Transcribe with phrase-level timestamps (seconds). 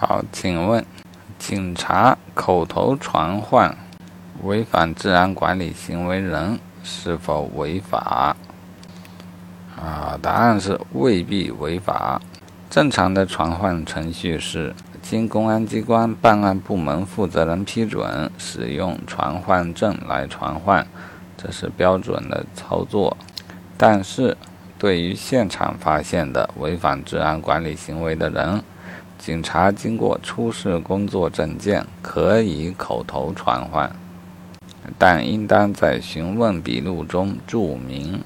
[0.00, 0.86] 好，请问，
[1.40, 3.76] 警察口头传唤
[4.44, 8.36] 违反治安管理行为人是否违法？
[9.76, 12.22] 啊，答案是未必违法。
[12.70, 14.72] 正常的传唤程序是
[15.02, 20.86] 经公安机关办案部门负责人批准，使用传唤证来传唤，
[21.36, 23.16] 这是标准的操作。
[23.76, 24.36] 但是，
[24.78, 28.62] 对于现场发现的违反治安管理行为的人，
[29.18, 33.94] 警察经过出示工作证件，可以口头传唤，
[34.96, 38.22] 但应当在询问笔录中注明。